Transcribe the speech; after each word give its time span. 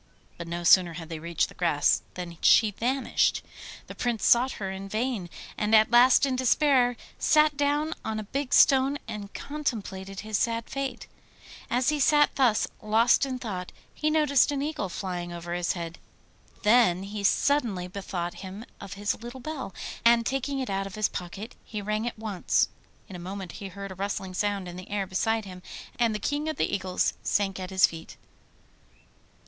But 0.35 0.47
no 0.47 0.63
sooner 0.63 0.93
had 0.93 1.09
they 1.09 1.19
reached 1.19 1.47
the 1.47 1.53
grass 1.53 2.01
than 2.15 2.39
she 2.41 2.71
vanished. 2.71 3.43
The 3.85 3.93
Prince 3.93 4.25
sought 4.25 4.51
for 4.53 4.63
her 4.63 4.71
in 4.71 4.89
vain, 4.89 5.29
and 5.59 5.75
at 5.75 5.91
last 5.91 6.25
in 6.25 6.35
despair 6.35 6.95
sat 7.19 7.55
down 7.55 7.93
on 8.03 8.19
a 8.19 8.23
big 8.23 8.51
stone 8.51 8.97
and 9.07 9.31
contemplated 9.35 10.21
his 10.21 10.39
sad 10.39 10.67
fate. 10.67 11.05
As 11.69 11.89
he 11.89 11.99
sat 11.99 12.35
thus 12.35 12.67
lost 12.81 13.27
in 13.27 13.37
thought, 13.37 13.71
he 13.93 14.09
noticed 14.09 14.51
an 14.51 14.63
eagle 14.63 14.89
flying 14.89 15.31
over 15.31 15.53
his 15.53 15.73
head. 15.73 15.99
Then 16.63 17.03
he 17.03 17.23
suddenly 17.23 17.87
bethought 17.87 18.33
him 18.41 18.65
of 18.79 18.93
his 18.93 19.21
little 19.21 19.39
bell, 19.39 19.71
and 20.03 20.25
taking 20.25 20.57
it 20.57 20.69
out 20.71 20.87
of 20.87 20.95
his 20.95 21.09
pocket 21.09 21.53
he 21.63 21.79
rang 21.79 22.05
it 22.05 22.17
once. 22.17 22.69
In 23.07 23.15
a 23.15 23.19
moment 23.19 23.51
he 23.51 23.67
heard 23.67 23.91
a 23.91 23.93
rustling 23.93 24.33
sound 24.33 24.67
in 24.67 24.77
the 24.77 24.89
air 24.89 25.05
beside 25.05 25.45
him, 25.45 25.61
and 25.99 26.15
the 26.15 26.17
King 26.17 26.49
of 26.49 26.55
the 26.55 26.73
Eagles 26.73 27.13
sank 27.21 27.59
at 27.59 27.69
his 27.69 27.85
feet. 27.85 28.17